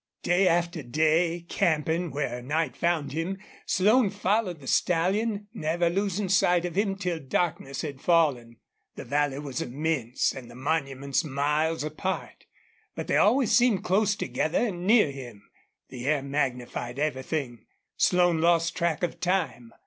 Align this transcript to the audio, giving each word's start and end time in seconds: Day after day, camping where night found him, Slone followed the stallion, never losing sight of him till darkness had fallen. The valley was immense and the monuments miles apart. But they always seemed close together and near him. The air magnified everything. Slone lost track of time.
Day 0.23 0.47
after 0.47 0.81
day, 0.81 1.45
camping 1.47 2.09
where 2.09 2.41
night 2.41 2.75
found 2.75 3.11
him, 3.11 3.37
Slone 3.67 4.09
followed 4.09 4.59
the 4.59 4.65
stallion, 4.65 5.45
never 5.53 5.91
losing 5.91 6.27
sight 6.27 6.65
of 6.65 6.73
him 6.75 6.95
till 6.95 7.19
darkness 7.19 7.83
had 7.83 8.01
fallen. 8.01 8.57
The 8.95 9.05
valley 9.05 9.37
was 9.37 9.61
immense 9.61 10.33
and 10.33 10.49
the 10.49 10.55
monuments 10.55 11.23
miles 11.23 11.83
apart. 11.83 12.47
But 12.95 13.05
they 13.05 13.17
always 13.17 13.51
seemed 13.51 13.83
close 13.83 14.15
together 14.15 14.69
and 14.69 14.87
near 14.87 15.11
him. 15.11 15.43
The 15.89 16.07
air 16.07 16.23
magnified 16.23 16.97
everything. 16.97 17.67
Slone 17.95 18.41
lost 18.41 18.75
track 18.75 19.03
of 19.03 19.19
time. 19.19 19.71